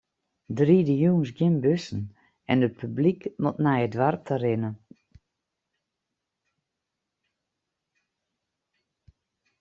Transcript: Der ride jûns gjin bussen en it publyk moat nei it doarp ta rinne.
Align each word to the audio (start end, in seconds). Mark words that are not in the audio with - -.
Der 0.57 0.67
ride 0.69 0.95
jûns 1.03 1.29
gjin 1.37 1.55
bussen 1.63 2.03
en 2.51 2.65
it 2.67 2.77
publyk 2.81 3.21
moat 3.41 3.57
nei 3.63 3.81
it 3.85 3.93
doarp 3.93 4.21
ta 4.27 4.35
rinne. 4.37 4.71